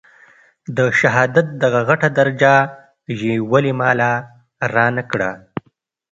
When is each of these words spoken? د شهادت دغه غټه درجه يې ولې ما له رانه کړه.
د 0.77 0.79
شهادت 0.99 1.47
دغه 1.63 1.79
غټه 1.89 2.09
درجه 2.19 2.53
يې 3.21 3.33
ولې 3.51 3.73
ما 3.79 3.91
له 3.99 4.11
رانه 4.73 5.03
کړه. 5.11 5.31